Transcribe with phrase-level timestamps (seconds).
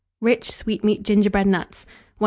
[0.19, 1.85] RICH SWEETMEAT GINGERBREAD NUTS.
[1.85, 2.17] 1759.